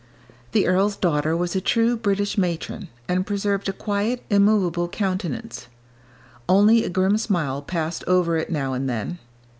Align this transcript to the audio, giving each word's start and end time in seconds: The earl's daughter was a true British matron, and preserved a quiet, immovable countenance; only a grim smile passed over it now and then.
The 0.53 0.65
earl's 0.65 0.95
daughter 0.97 1.37
was 1.37 1.55
a 1.55 1.61
true 1.61 1.95
British 1.95 2.35
matron, 2.35 2.87
and 3.07 3.23
preserved 3.23 3.69
a 3.69 3.71
quiet, 3.71 4.23
immovable 4.31 4.87
countenance; 4.89 5.67
only 6.49 6.83
a 6.83 6.89
grim 6.89 7.19
smile 7.19 7.61
passed 7.61 8.03
over 8.07 8.35
it 8.35 8.49
now 8.49 8.73
and 8.73 8.89
then. 8.89 9.19